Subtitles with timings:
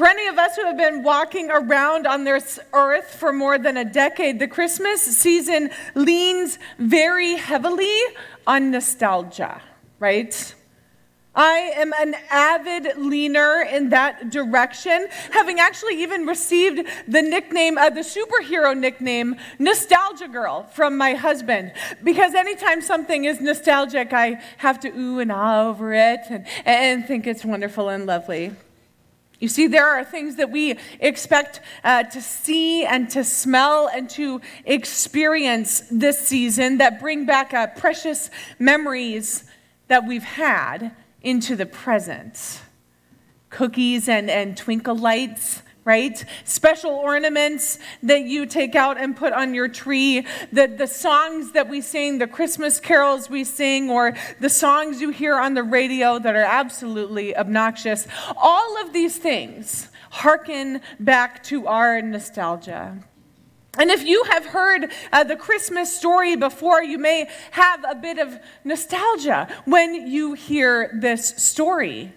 [0.00, 3.76] For any of us who have been walking around on this earth for more than
[3.76, 7.98] a decade, the Christmas season leans very heavily
[8.46, 9.60] on nostalgia,
[9.98, 10.54] right?
[11.34, 17.90] I am an avid leaner in that direction, having actually even received the nickname, uh,
[17.90, 21.74] the superhero nickname, Nostalgia Girl, from my husband.
[22.02, 27.04] Because anytime something is nostalgic, I have to ooh and ah over it and, and
[27.04, 28.52] think it's wonderful and lovely.
[29.40, 34.08] You see, there are things that we expect uh, to see and to smell and
[34.10, 39.44] to experience this season that bring back uh, precious memories
[39.88, 40.92] that we've had
[41.22, 42.60] into the present.
[43.48, 46.24] Cookies and, and twinkle lights right?
[46.44, 51.68] Special ornaments that you take out and put on your tree, the, the songs that
[51.68, 56.16] we sing, the Christmas carols we sing, or the songs you hear on the radio
[56.20, 58.06] that are absolutely obnoxious.
[58.36, 62.96] All of these things harken back to our nostalgia.
[63.76, 68.18] And if you have heard uh, the Christmas story before, you may have a bit
[68.20, 72.12] of nostalgia when you hear this story.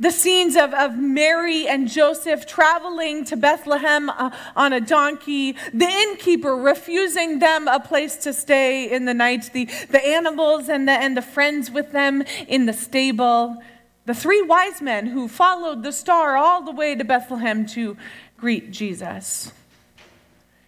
[0.00, 5.88] The scenes of, of Mary and Joseph traveling to Bethlehem uh, on a donkey, the
[5.88, 10.92] innkeeper refusing them a place to stay in the night, the, the animals and the,
[10.92, 13.60] and the friends with them in the stable,
[14.06, 17.96] the three wise men who followed the star all the way to Bethlehem to
[18.36, 19.52] greet Jesus.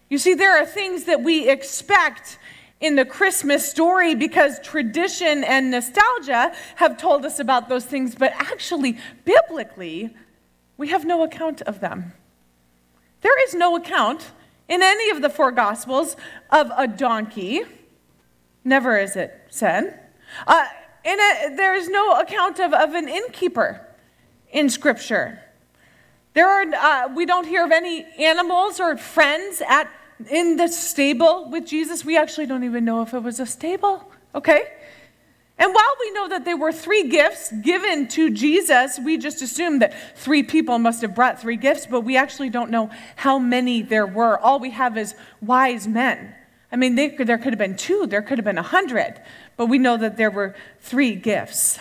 [0.09, 2.37] You see, there are things that we expect
[2.81, 8.33] in the Christmas story because tradition and nostalgia have told us about those things, but
[8.34, 10.14] actually, biblically,
[10.77, 12.14] we have no account of them.
[13.20, 14.31] There is no account
[14.69, 16.17] in any of the four Gospels
[16.50, 17.62] of a donkey.
[18.64, 20.00] Never is it said.
[20.47, 20.65] Uh,
[21.05, 23.87] a, there is no account of, of an innkeeper
[24.50, 25.41] in Scripture.
[26.33, 29.91] There are, uh, we don't hear of any animals or friends at
[30.28, 32.04] in the stable with Jesus.
[32.04, 34.64] We actually don't even know if it was a stable, okay?
[35.58, 39.80] And while we know that there were three gifts given to Jesus, we just assume
[39.80, 43.82] that three people must have brought three gifts, but we actually don't know how many
[43.82, 44.38] there were.
[44.38, 46.34] All we have is wise men.
[46.72, 49.20] I mean, they, there could have been two, there could have been a hundred,
[49.59, 51.78] but we know that there were three gifts.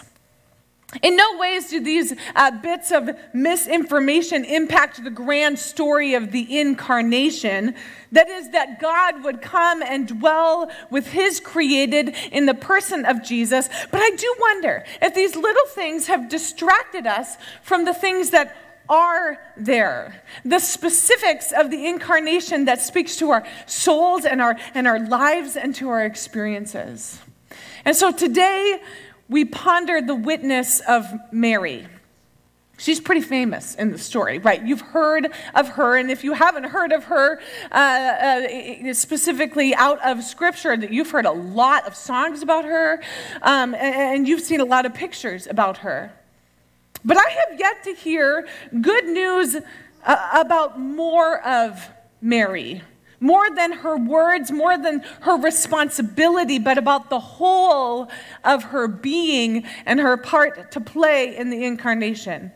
[1.03, 6.59] In no ways do these uh, bits of misinformation impact the grand story of the
[6.59, 7.75] incarnation.
[8.11, 13.23] That is, that God would come and dwell with his created in the person of
[13.23, 13.69] Jesus.
[13.91, 18.55] But I do wonder if these little things have distracted us from the things that
[18.89, 20.23] are there.
[20.44, 25.55] The specifics of the incarnation that speaks to our souls and our, and our lives
[25.55, 27.19] and to our experiences.
[27.85, 28.81] And so today,
[29.29, 31.88] we ponder the witness of Mary.
[32.78, 34.66] She's pretty famous in the story, right?
[34.66, 37.40] You've heard of her, and if you haven't heard of her
[37.72, 43.01] uh, uh, specifically out of Scripture, that you've heard a lot of songs about her,
[43.41, 46.13] um, and you've seen a lot of pictures about her.
[47.03, 48.47] But I have yet to hear
[48.81, 49.57] good news
[50.06, 51.85] uh, about more of
[52.22, 52.81] Mary
[53.19, 58.09] more than her words, more than her responsibility, but about the whole
[58.44, 62.52] of her being and her part to play in the incarnation.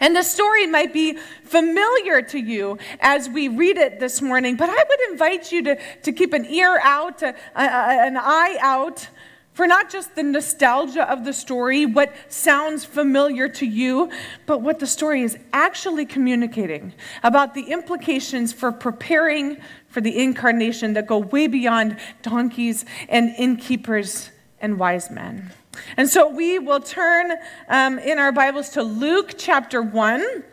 [0.00, 4.68] And the story might be familiar to you as we read it this morning, but
[4.68, 9.08] I would invite you to, to keep an ear out, an eye out
[9.56, 14.10] for not just the nostalgia of the story, what sounds familiar to you,
[14.44, 19.56] but what the story is actually communicating about the implications for preparing
[19.88, 24.30] for the incarnation that go way beyond donkeys and innkeepers
[24.60, 25.50] and wise men.
[25.96, 27.32] And so we will turn
[27.70, 30.44] um, in our Bibles to Luke chapter 1.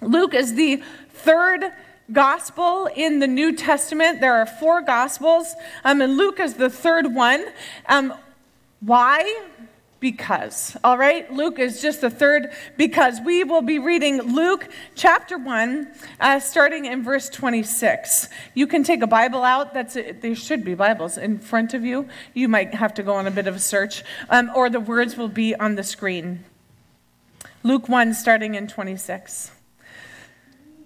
[0.00, 1.72] Luke is the third
[2.12, 4.20] gospel in the New Testament.
[4.20, 7.46] There are four gospels, um, and Luke is the third one.
[7.88, 8.14] Um,
[8.84, 9.42] why?
[10.00, 10.76] Because.
[10.84, 11.32] All right?
[11.32, 13.20] Luke is just the third because.
[13.24, 18.28] We will be reading Luke chapter 1, uh, starting in verse 26.
[18.52, 19.72] You can take a Bible out.
[19.72, 22.06] That's a, There should be Bibles in front of you.
[22.34, 25.16] You might have to go on a bit of a search, um, or the words
[25.16, 26.44] will be on the screen.
[27.62, 29.53] Luke 1, starting in 26.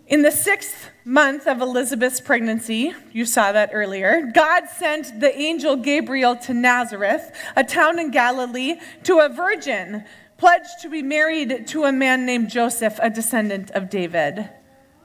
[0.08, 5.76] In the sixth month of Elizabeth's pregnancy, you saw that earlier, God sent the angel
[5.76, 10.04] Gabriel to Nazareth, a town in Galilee, to a virgin
[10.38, 14.48] pledged to be married to a man named Joseph, a descendant of David.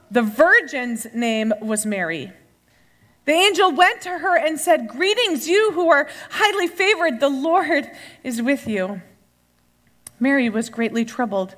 [0.10, 2.32] The virgin's name was Mary.
[3.26, 7.92] The angel went to her and said, Greetings, you who are highly favored, the Lord
[8.24, 9.02] is with you.
[10.18, 11.58] Mary was greatly troubled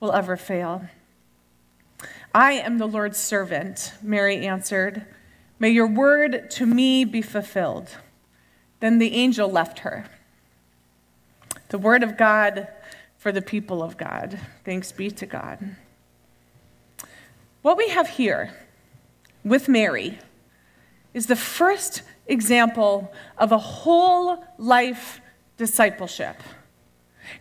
[0.00, 0.86] will ever fail.
[2.34, 5.04] I am the Lord's servant, Mary answered.
[5.58, 7.90] May your word to me be fulfilled.
[8.80, 10.06] Then the angel left her.
[11.68, 12.68] The word of God
[13.18, 14.40] for the people of God.
[14.64, 15.76] Thanks be to God.
[17.62, 18.54] What we have here
[19.44, 20.18] with Mary
[21.12, 25.20] is the first example of a whole life
[25.58, 26.36] discipleship.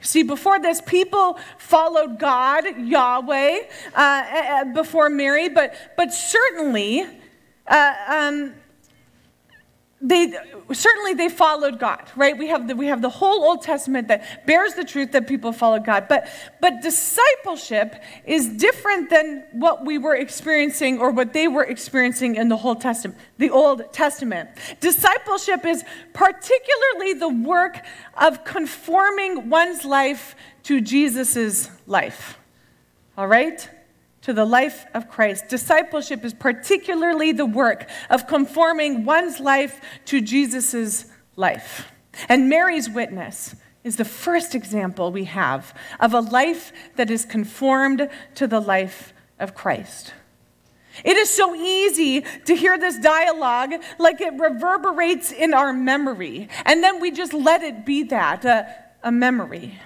[0.02, 3.60] See, before this, people followed God, Yahweh,
[3.96, 7.06] uh, before Mary, but, but certainly
[7.68, 8.54] uh, um,
[10.02, 10.34] they
[10.72, 12.38] certainly they followed God, right?
[12.38, 15.52] We have the, we have the whole Old Testament that bears the truth that people
[15.52, 16.08] followed God.
[16.08, 16.30] But
[16.62, 22.48] but discipleship is different than what we were experiencing or what they were experiencing in
[22.48, 24.50] the whole Testament, the Old Testament.
[24.80, 27.82] Discipleship is particularly the work
[28.18, 32.38] of conforming one's life to Jesus's life.
[33.18, 33.70] All right?
[34.30, 35.50] To the life of Christ.
[35.50, 41.06] Discipleship is particularly the work of conforming one's life to Jesus'
[41.36, 41.92] life.
[42.28, 48.08] And Mary's witness is the first example we have of a life that is conformed
[48.36, 50.14] to the life of Christ.
[51.04, 56.84] It is so easy to hear this dialogue like it reverberates in our memory, and
[56.84, 59.80] then we just let it be that a, a memory.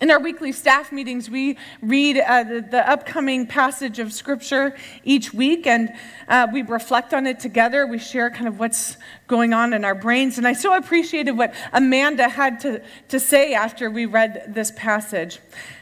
[0.00, 5.34] In our weekly staff meetings, we read uh, the, the, upcoming passage of Scripture each
[5.34, 5.92] week and
[6.28, 7.84] uh, we reflect on it together.
[7.84, 8.96] We share kind of what's
[9.26, 10.38] going on in our brains.
[10.38, 15.40] And I so appreciated what Amanda had to, to say after we read this passage.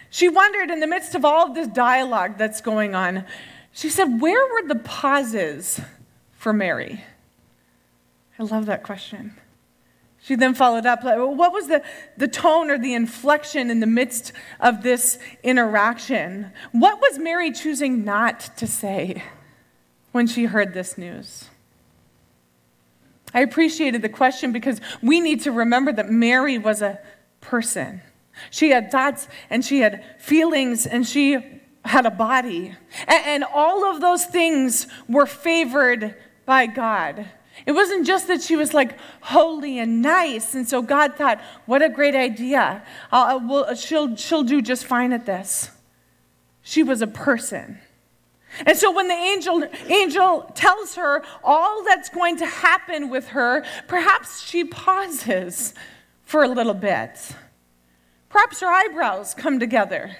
[0.09, 3.27] She wondered, in the midst of all of this dialogue that's going on,
[3.73, 5.79] she said, Where were the pauses
[6.33, 7.05] for Mary?
[8.39, 9.37] I love that question.
[10.27, 11.85] She then followed up, what was the,
[12.17, 16.51] the tone or the inflection in the midst of this interaction?
[16.73, 19.23] What was Mary choosing not to say
[20.11, 21.45] when she heard this news?
[23.33, 26.99] I appreciated the question because we need to remember that Mary was a
[27.41, 28.03] person.
[28.51, 31.39] She had thoughts and she had feelings and she
[31.85, 32.75] had a body.
[33.07, 37.27] And, and all of those things were favored by God.
[37.67, 41.83] It wasn't just that she was like holy and nice, and so God thought, what
[41.83, 42.85] a great idea.
[43.11, 45.73] Uh, well, she'll, she'll do just fine at this.
[46.63, 47.81] She was a person.
[48.65, 53.65] And so when the angel, angel tells her all that's going to happen with her,
[53.89, 55.75] perhaps she pauses
[56.23, 57.33] for a little bit.
[58.29, 60.17] Perhaps her eyebrows come together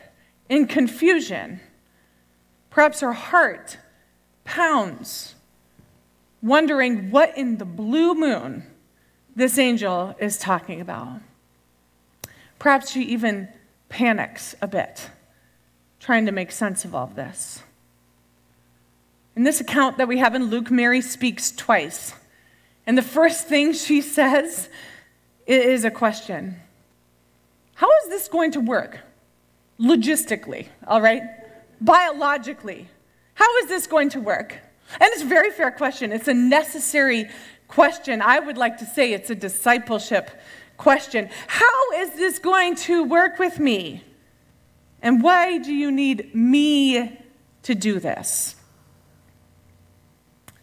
[0.49, 1.61] in confusion.
[2.71, 3.79] Perhaps her heart
[4.45, 5.36] pounds
[6.43, 8.65] wondering what in the blue moon
[9.35, 11.21] this angel is talking about.
[12.59, 13.49] Perhaps she even
[13.89, 15.11] panics a bit,
[16.01, 17.63] trying to make sense of all of this.
[19.37, 22.15] In this account that we have in Luke, Mary speaks twice.
[22.87, 24.69] And the first thing she says
[25.47, 26.61] is a question
[27.75, 29.01] How is this going to work?
[29.79, 31.23] Logistically, all right?
[31.81, 32.89] Biologically.
[33.35, 34.57] How is this going to work?
[34.93, 36.13] And it's a very fair question.
[36.13, 37.29] It's a necessary
[37.69, 38.23] question.
[38.23, 40.31] I would like to say it's a discipleship
[40.77, 41.29] question.
[41.47, 44.05] How is this going to work with me?
[45.03, 47.19] And why do you need me
[47.63, 48.57] to do this?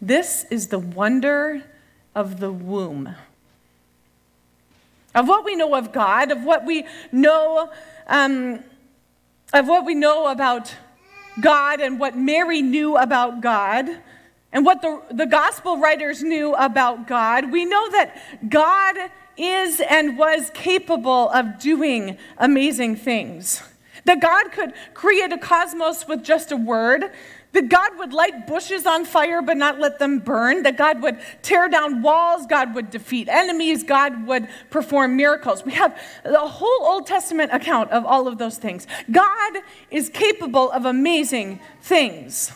[0.00, 1.62] This is the wonder
[2.14, 3.14] of the womb.
[5.14, 7.70] Of what we know of God, of what we know,
[8.06, 8.64] um,
[9.52, 10.74] of what we know about
[11.40, 13.88] God and what Mary knew about God
[14.54, 18.16] and what the, the gospel writers knew about God, we know that
[18.48, 18.96] God
[19.36, 23.62] is and was capable of doing amazing things.
[24.04, 27.10] that God could create a cosmos with just a word,
[27.52, 31.18] that God would light bushes on fire but not let them burn, that God would
[31.42, 35.64] tear down walls, God would defeat enemies, God would perform miracles.
[35.64, 38.86] We have the whole Old Testament account of all of those things.
[39.10, 39.58] God
[39.90, 42.52] is capable of amazing things.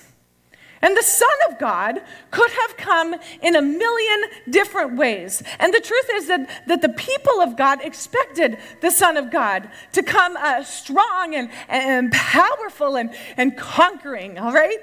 [0.81, 5.43] And the Son of God could have come in a million different ways.
[5.59, 9.69] And the truth is that, that the people of God expected the Son of God
[9.95, 14.79] to come uh, strong and, and powerful and, and conquering, all right?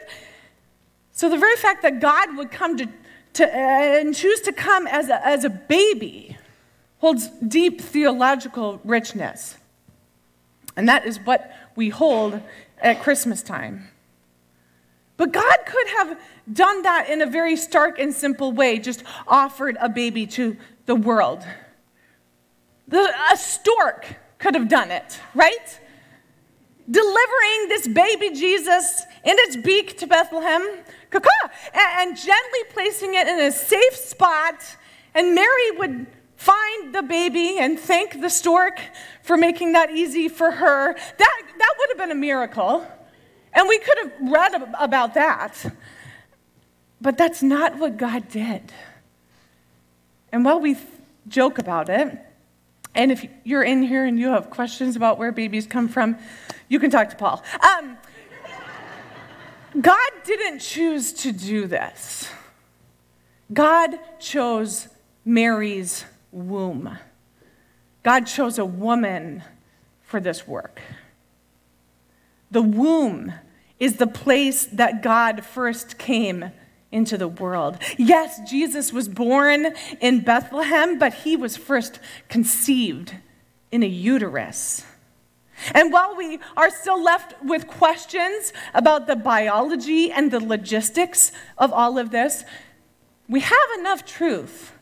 [1.13, 2.89] So the very fact that God would come to,
[3.33, 6.37] to uh, and choose to come as a, as a baby
[6.99, 9.55] holds deep theological richness.
[10.75, 12.41] And that is what we hold
[12.79, 13.89] at Christmas time.
[15.17, 16.19] But God could have
[16.51, 20.95] done that in a very stark and simple way, just offered a baby to the
[20.95, 21.43] world.
[22.87, 25.79] The, a stork could have done it, right?
[26.89, 30.61] Delivering this baby Jesus in its beak to Bethlehem,
[31.11, 31.23] and,
[31.73, 34.63] and gently placing it in a safe spot,
[35.13, 38.79] and Mary would find the baby and thank the stork
[39.23, 40.93] for making that easy for her.
[40.93, 42.85] That, that would have been a miracle.
[43.55, 45.65] And we could have read about that.
[47.01, 48.71] But that's not what God did.
[50.31, 50.77] And while we
[51.27, 52.17] joke about it,
[52.93, 56.17] and if you're in here and you have questions about where babies come from,
[56.67, 57.43] you can talk to Paul.
[57.61, 57.97] Um,
[59.79, 62.29] God didn't choose to do this.
[63.51, 64.87] God chose
[65.25, 66.97] Mary's womb.
[68.03, 69.43] God chose a woman
[70.03, 70.81] for this work.
[72.51, 73.33] The womb
[73.79, 76.51] is the place that God first came
[76.91, 77.77] into the world.
[77.97, 83.15] Yes, Jesus was born in Bethlehem, but he was first conceived
[83.71, 84.85] in a uterus.
[85.73, 91.71] And while we are still left with questions about the biology and the logistics of
[91.71, 92.43] all of this,
[93.27, 94.73] we have enough truth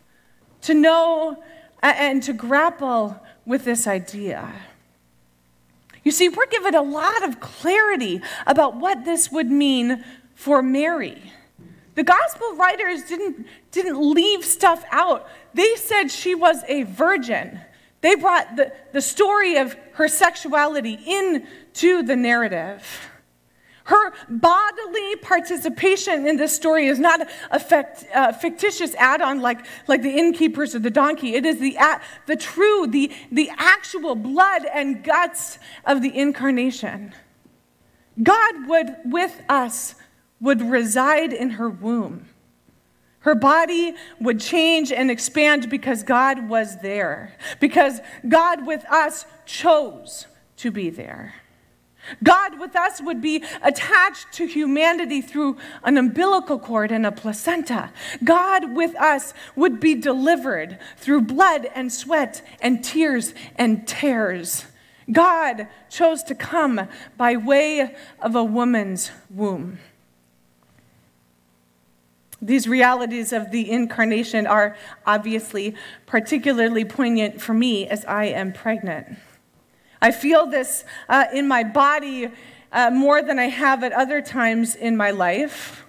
[0.61, 1.43] to know
[1.81, 4.51] and to grapple with this idea.
[6.03, 10.03] You see, we're given a lot of clarity about what this would mean
[10.35, 11.31] for Mary.
[11.95, 15.27] The gospel writers didn't, didn't leave stuff out.
[15.53, 17.61] They said she was a virgin.
[18.01, 23.11] They brought the, the story of her sexuality into the narrative.
[23.85, 29.65] Her bodily participation in this story is not a fact, uh, fictitious add on like,
[29.87, 31.35] like the innkeepers or the donkey.
[31.35, 31.77] It is the,
[32.25, 37.13] the true, the, the actual blood and guts of the incarnation.
[38.21, 39.95] God would, with us,
[40.39, 42.27] would reside in her womb.
[43.19, 50.27] Her body would change and expand because God was there, because God with us chose
[50.57, 51.33] to be there.
[52.23, 57.91] God with us would be attached to humanity through an umbilical cord and a placenta.
[58.23, 64.65] God with us would be delivered through blood and sweat and tears and tears.
[65.11, 69.79] God chose to come by way of a woman's womb.
[72.41, 79.17] These realities of the incarnation are obviously particularly poignant for me as I am pregnant.
[80.03, 82.29] I feel this uh, in my body
[82.73, 85.85] uh, more than I have at other times in my life.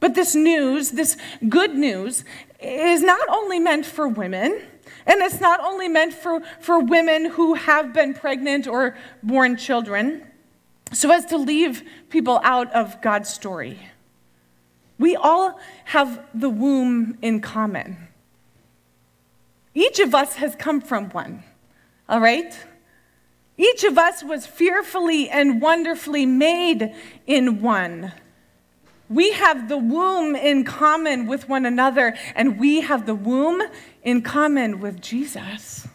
[0.00, 1.16] But this news, this
[1.48, 2.24] good news,
[2.58, 4.60] is not only meant for women,
[5.06, 10.26] and it's not only meant for, for women who have been pregnant or born children,
[10.92, 13.78] so as to leave people out of God's story.
[14.98, 18.08] We all have the womb in common.
[19.74, 21.44] Each of us has come from one,
[22.08, 22.52] all right?
[23.56, 26.94] Each of us was fearfully and wonderfully made
[27.26, 28.12] in one.
[29.08, 33.62] We have the womb in common with one another, and we have the womb
[34.02, 35.86] in common with Jesus.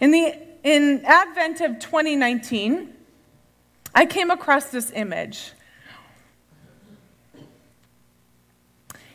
[0.00, 2.92] In the in Advent of 2019,
[3.94, 5.52] I came across this image.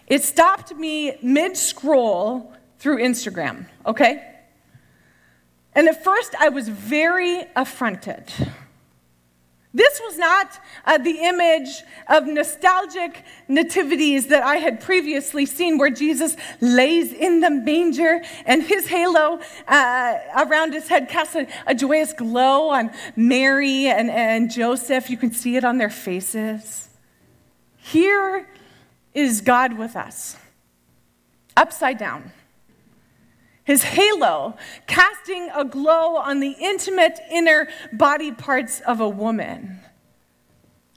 [0.08, 4.33] It stopped me mid scroll through Instagram, okay?
[5.76, 8.32] And at first, I was very affronted.
[9.76, 15.90] This was not uh, the image of nostalgic nativities that I had previously seen, where
[15.90, 21.74] Jesus lays in the manger and his halo uh, around his head casts a, a,
[21.74, 25.10] joyous glow on Mary and, and Joseph.
[25.10, 26.90] You can see it on their faces.
[27.78, 28.48] Here
[29.16, 30.38] is God with us,
[31.58, 32.32] upside down
[33.64, 34.56] his halo,
[34.88, 39.80] casting a glow on the intimate inner body parts of a woman.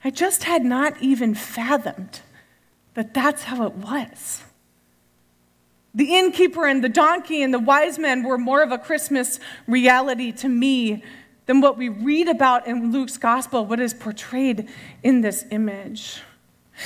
[0.05, 2.21] I just had not even fathomed
[2.95, 4.43] that that's how it was.
[5.95, 10.31] The innkeeper and the donkey and the wise men were more of a Christmas reality
[10.33, 11.03] to me
[11.47, 14.69] than what we read about in Luke's gospel, what is portrayed
[15.03, 16.21] in this image.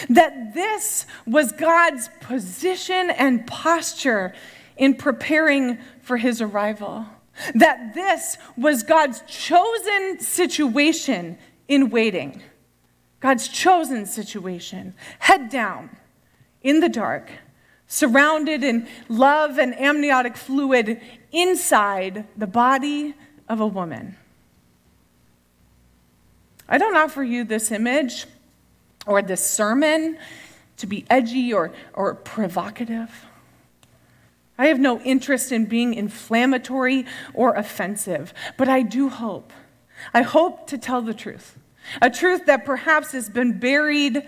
[0.08, 4.34] That this was God's position and posture
[4.80, 7.06] in preparing for his arrival.
[7.54, 12.42] That this was God's chosen situation in waiting.
[13.20, 15.90] God's chosen situation, head down,
[16.62, 17.30] in the dark,
[17.86, 23.14] surrounded in love and amniotic fluid inside the body
[23.48, 24.16] of a woman.
[26.68, 28.26] I don't offer you this image
[29.06, 30.16] or this sermon
[30.78, 33.26] to be edgy or, or provocative.
[34.60, 39.54] I have no interest in being inflammatory or offensive, but I do hope.
[40.12, 41.58] I hope to tell the truth.
[42.02, 44.22] A truth that perhaps has been buried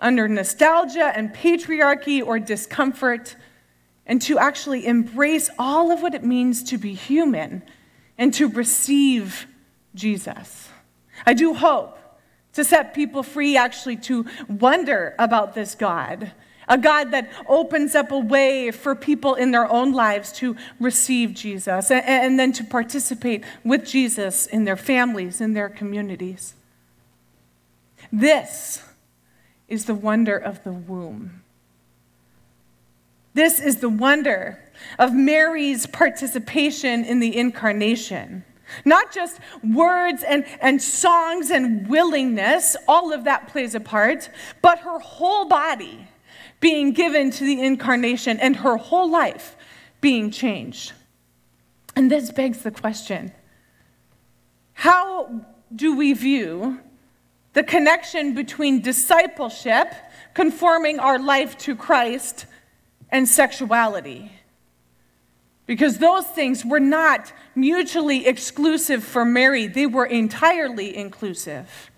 [0.00, 3.36] under nostalgia and patriarchy or discomfort,
[4.06, 7.62] and to actually embrace all of what it means to be human
[8.16, 9.46] and to receive
[9.94, 10.70] Jesus.
[11.26, 11.98] I do hope
[12.54, 16.32] to set people free, actually, to wonder about this God.
[16.68, 21.34] A God that opens up a way for people in their own lives to receive
[21.34, 26.54] Jesus and, and then to participate with Jesus in their families, in their communities.
[28.12, 28.82] This
[29.68, 31.42] is the wonder of the womb.
[33.34, 34.60] This is the wonder
[34.98, 38.44] of Mary's participation in the incarnation.
[38.84, 44.30] Not just words and, and songs and willingness, all of that plays a part,
[44.62, 46.08] but her whole body
[46.64, 49.54] being given to the incarnation and her whole life
[50.00, 50.94] being changed.
[51.94, 53.32] And this begs the question
[54.72, 55.44] how
[55.76, 56.80] do we view
[57.52, 59.92] the connection between discipleship,
[60.32, 62.46] conforming our life to Christ,
[63.10, 64.32] and sexuality.
[65.66, 71.90] Because those things were not mutually exclusive for Mary, they were entirely inclusive.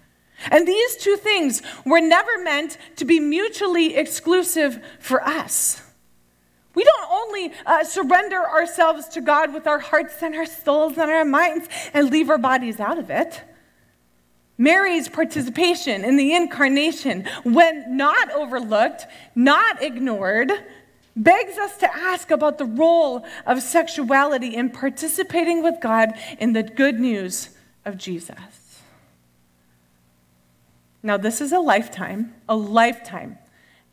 [0.51, 5.83] And these two things were never meant to be mutually exclusive for us.
[6.75, 11.11] We don't only uh, surrender ourselves to God with our hearts and our souls and
[11.11, 13.43] our minds and leave our bodies out of it.
[14.59, 20.53] Mary's participation in the incarnation, when not overlooked, not ignored,
[21.17, 26.63] begs us to ask about the role of sexuality in participating with God in the
[26.63, 27.51] good news
[27.87, 28.66] of Jesus.
[31.07, 33.39] Now, this is a lifetime, a lifetime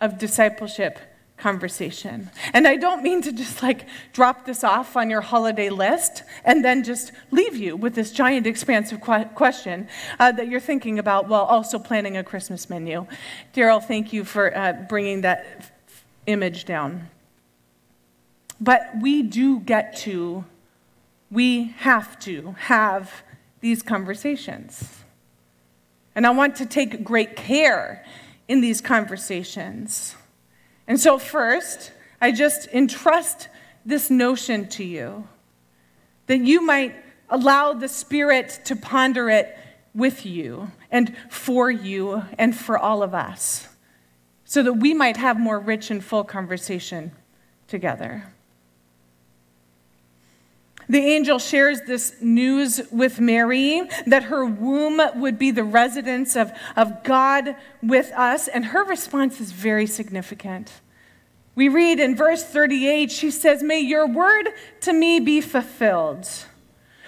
[0.01, 0.97] of discipleship
[1.37, 2.31] conversation.
[2.53, 6.65] And I don't mean to just like drop this off on your holiday list and
[6.65, 9.87] then just leave you with this giant expansive question
[10.19, 13.05] uh, that you're thinking about while also planning a Christmas menu.
[13.53, 17.09] Daryl, thank you for uh, bringing that f- image down.
[18.59, 20.45] But we do get to,
[21.29, 23.21] we have to have
[23.59, 25.02] these conversations.
[26.15, 28.05] And I want to take great care
[28.47, 30.15] in these conversations.
[30.87, 33.49] And so, first, I just entrust
[33.85, 35.27] this notion to you
[36.27, 36.95] that you might
[37.29, 39.57] allow the Spirit to ponder it
[39.93, 43.67] with you and for you and for all of us
[44.45, 47.11] so that we might have more rich and full conversation
[47.67, 48.32] together.
[50.89, 56.51] The angel shares this news with Mary that her womb would be the residence of,
[56.75, 60.71] of God with us, and her response is very significant.
[61.55, 64.49] We read in verse 38, she says, May your word
[64.81, 66.27] to me be fulfilled.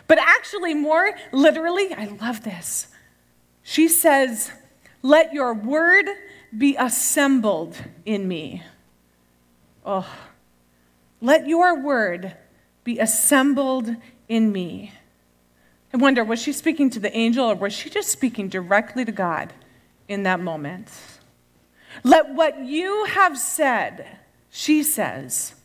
[0.07, 2.87] But actually, more literally, I love this.
[3.63, 4.51] She says,
[5.01, 6.05] Let your word
[6.55, 8.63] be assembled in me.
[9.83, 10.07] Oh,
[11.21, 12.35] let your word
[12.85, 13.93] be assembled
[14.29, 14.93] in me.
[15.93, 19.11] I wonder, was she speaking to the angel or was she just speaking directly to
[19.11, 19.51] God
[20.07, 20.89] in that moment?
[22.03, 24.19] Let what you have said,
[24.49, 25.55] she says,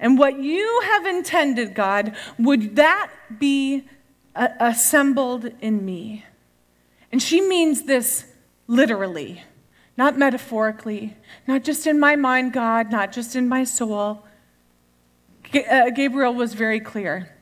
[0.00, 3.84] and what you have intended, God, would that be
[4.34, 6.24] uh, assembled in me?
[7.10, 8.24] And she means this
[8.66, 9.42] literally,
[9.96, 14.24] not metaphorically, not just in my mind, God, not just in my soul,
[15.54, 17.34] Uh, Gabriel was very clear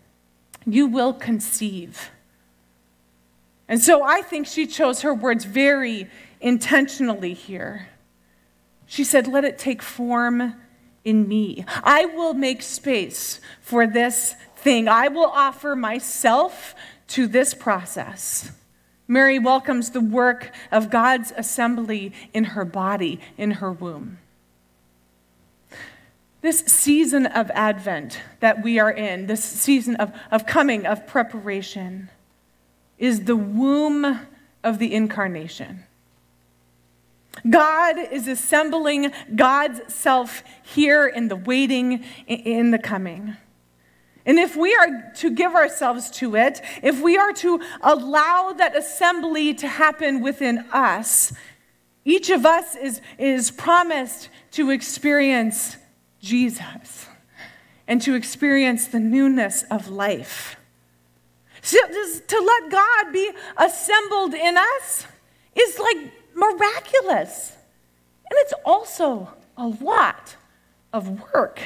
[0.66, 2.10] you will conceive.
[3.68, 6.08] And so I think she chose her words very
[6.40, 7.88] intentionally here.
[8.86, 10.54] She said, Let it take form
[11.04, 11.64] in me.
[11.82, 14.88] I will make space for this thing.
[14.88, 16.74] I will offer myself
[17.08, 18.50] to this process.
[19.08, 24.18] Mary welcomes the work of God's assembly in her body, in her womb.
[26.46, 32.08] This season of Advent that we are in, this season of, of coming, of preparation,
[32.98, 34.20] is the womb
[34.62, 35.82] of the incarnation.
[37.50, 43.36] God is assembling God's self here in the waiting, in the coming.
[44.24, 48.76] And if we are to give ourselves to it, if we are to allow that
[48.76, 51.32] assembly to happen within us,
[52.04, 55.76] each of us is, is promised to experience
[56.26, 57.06] Jesus
[57.86, 60.56] and to experience the newness of life.
[61.62, 65.06] So, to let God be assembled in us
[65.54, 67.52] is like miraculous.
[68.28, 70.36] And it's also a lot
[70.92, 71.60] of work.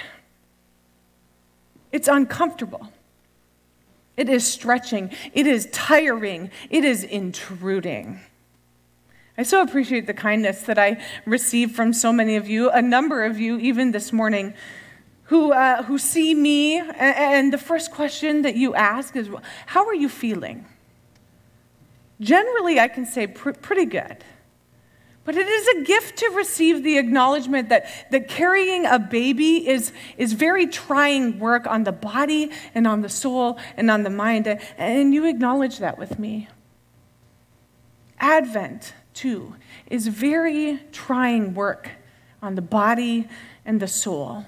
[1.93, 2.93] It's uncomfortable.
[4.17, 5.11] It is stretching.
[5.33, 6.51] It is tiring.
[6.69, 8.21] It is intruding.
[9.41, 13.25] I so appreciate the kindness that I received from so many of you, a number
[13.25, 14.53] of you, even this morning,
[15.23, 16.77] who, uh, who see me.
[16.79, 19.31] And the first question that you ask is,
[19.65, 20.67] How are you feeling?
[22.21, 24.23] Generally, I can say pr- pretty good.
[25.25, 29.95] But it is a gift to receive the acknowledgement that, that carrying a baby is,
[30.19, 34.61] is very trying work on the body and on the soul and on the mind.
[34.77, 36.49] And you acknowledge that with me.
[38.19, 39.55] Advent, too,
[39.87, 41.91] is very trying work
[42.41, 43.29] on the body
[43.67, 44.47] and the soul.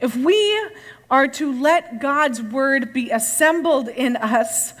[0.00, 0.68] If we
[1.10, 4.72] are to let God's word be assembled in us,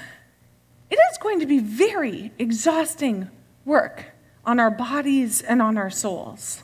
[0.88, 3.28] it is going to be very exhausting
[3.64, 4.04] work
[4.44, 6.62] on our bodies and on our souls.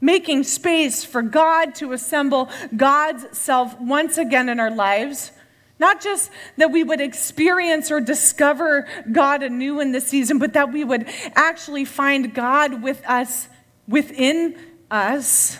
[0.00, 5.32] Making space for God to assemble God's self once again in our lives.
[5.80, 10.72] Not just that we would experience or discover God anew in this season, but that
[10.72, 13.48] we would actually find God with us,
[13.88, 14.58] within
[14.90, 15.58] us,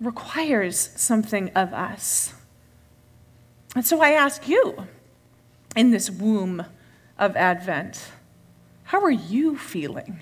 [0.00, 2.32] requires something of us.
[3.76, 4.86] And so I ask you
[5.76, 6.64] in this womb
[7.18, 8.02] of Advent
[8.84, 10.20] how are you feeling?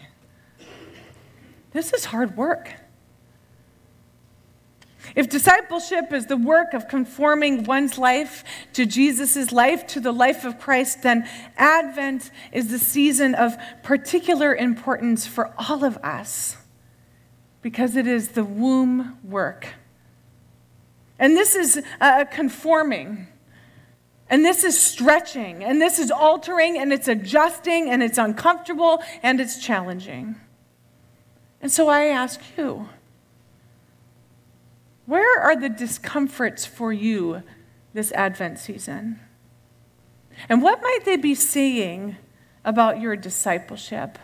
[1.70, 2.74] This is hard work.
[5.18, 10.44] If discipleship is the work of conforming one's life to Jesus' life, to the life
[10.44, 16.56] of Christ, then Advent is the season of particular importance for all of us
[17.62, 19.66] because it is the womb work.
[21.18, 23.26] And this is a conforming.
[24.30, 29.40] And this is stretching, and this is altering, and it's adjusting, and it's uncomfortable, and
[29.40, 30.36] it's challenging.
[31.60, 32.88] And so I ask you,
[35.08, 37.42] where are the discomforts for you
[37.94, 39.18] this Advent season?
[40.50, 42.18] And what might they be saying
[42.62, 44.18] about your discipleship?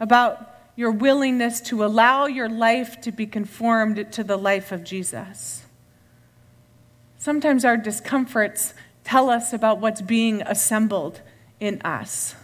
[0.00, 5.64] About your willingness to allow your life to be conformed to the life of Jesus?
[7.16, 11.20] Sometimes our discomforts tell us about what's being assembled
[11.60, 12.34] in us.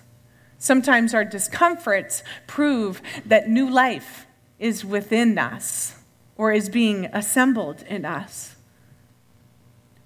[0.56, 4.28] Sometimes our discomforts prove that new life
[4.60, 5.97] is within us
[6.38, 8.56] or is being assembled in us.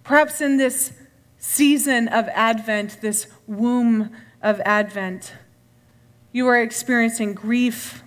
[0.03, 0.93] Perhaps in this
[1.39, 4.11] season of Advent, this womb
[4.43, 5.35] of Advent,
[6.33, 8.03] you are experiencing grief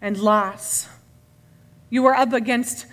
[0.00, 0.88] and loss.
[1.90, 2.86] You are up against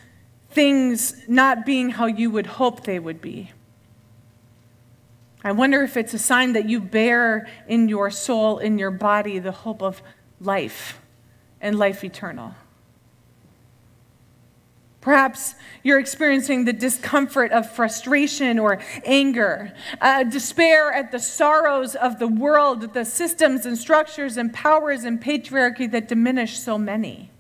[0.50, 3.52] things not being how you would hope they would be.
[5.44, 9.40] I wonder if it's a sign that you bear in your soul, in your body,
[9.40, 10.02] the hope of
[10.40, 11.00] life
[11.60, 12.54] and life eternal.
[15.02, 22.20] Perhaps you're experiencing the discomfort of frustration or anger, uh, despair at the sorrows of
[22.20, 27.32] the world, the systems and structures and powers and patriarchy that diminish so many.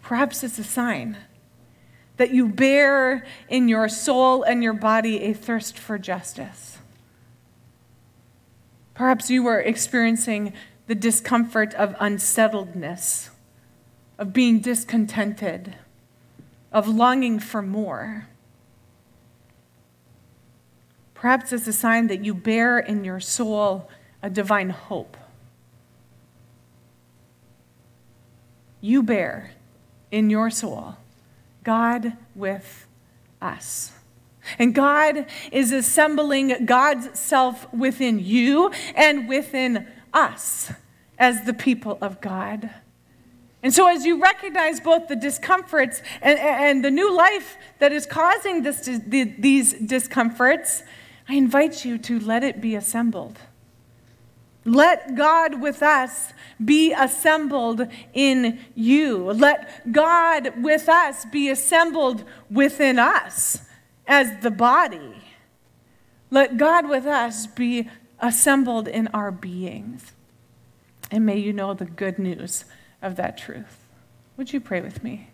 [0.00, 1.18] Perhaps it's a sign
[2.16, 6.78] that you bear in your soul and your body a thirst for justice.
[8.94, 10.54] Perhaps you are experiencing
[10.86, 13.30] the discomfort of unsettledness,
[14.18, 15.74] of being discontented,
[16.72, 18.28] of longing for more.
[21.14, 23.88] Perhaps it's a sign that you bear in your soul
[24.22, 25.16] a divine hope.
[28.80, 29.52] You bear
[30.10, 30.96] in your soul,
[31.62, 32.86] God with
[33.40, 33.92] us.
[34.58, 40.72] And God is assembling God's self within you and within us
[41.18, 42.70] as the people of God.
[43.64, 48.04] And so, as you recognize both the discomforts and, and the new life that is
[48.04, 50.82] causing this, these discomforts,
[51.30, 53.38] I invite you to let it be assembled.
[54.66, 59.32] Let God with us be assembled in you.
[59.32, 63.62] Let God with us be assembled within us
[64.06, 65.22] as the body.
[66.30, 67.88] Let God with us be
[68.20, 70.12] assembled in our beings.
[71.10, 72.66] And may you know the good news
[73.04, 73.86] of that truth.
[74.36, 75.28] Would you pray with me?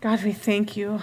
[0.00, 1.00] God, we thank you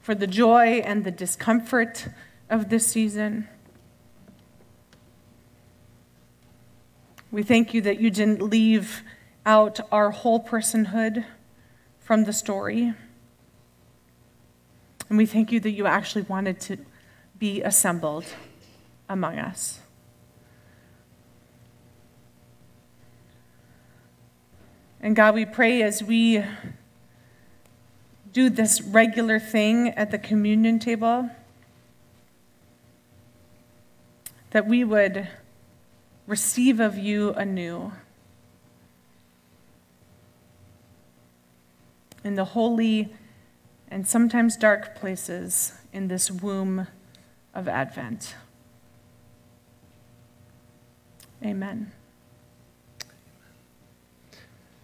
[0.00, 2.08] for the joy and the discomfort
[2.48, 3.48] of this season.
[7.30, 9.02] We thank you that you didn't leave
[9.44, 11.24] out our whole personhood
[11.98, 12.94] from the story.
[15.08, 16.78] And we thank you that you actually wanted to
[17.42, 18.24] be assembled
[19.08, 19.80] among us.
[25.00, 26.44] And God, we pray as we
[28.32, 31.30] do this regular thing at the communion table,
[34.50, 35.26] that we would
[36.28, 37.90] receive of you anew.
[42.22, 43.12] In the holy
[43.88, 46.86] and sometimes dark places in this womb
[47.54, 48.34] of Advent.
[51.44, 51.92] Amen.